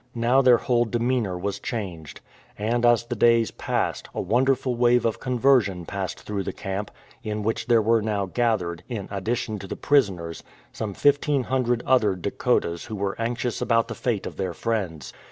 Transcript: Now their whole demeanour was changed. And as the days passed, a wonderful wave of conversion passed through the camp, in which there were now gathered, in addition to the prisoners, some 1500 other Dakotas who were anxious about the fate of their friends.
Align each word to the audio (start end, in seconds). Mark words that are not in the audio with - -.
Now 0.15 0.41
their 0.41 0.57
whole 0.57 0.85
demeanour 0.85 1.37
was 1.37 1.59
changed. 1.59 2.21
And 2.57 2.87
as 2.87 3.03
the 3.05 3.15
days 3.15 3.51
passed, 3.51 4.09
a 4.15 4.19
wonderful 4.19 4.73
wave 4.73 5.05
of 5.05 5.19
conversion 5.19 5.85
passed 5.85 6.21
through 6.21 6.41
the 6.41 6.51
camp, 6.51 6.89
in 7.23 7.43
which 7.43 7.67
there 7.67 7.83
were 7.83 8.01
now 8.01 8.25
gathered, 8.25 8.81
in 8.89 9.07
addition 9.11 9.59
to 9.59 9.67
the 9.67 9.75
prisoners, 9.75 10.41
some 10.73 10.95
1500 10.95 11.83
other 11.85 12.15
Dakotas 12.15 12.85
who 12.85 12.95
were 12.95 13.15
anxious 13.21 13.61
about 13.61 13.89
the 13.89 13.93
fate 13.93 14.25
of 14.25 14.37
their 14.37 14.55
friends. 14.55 15.13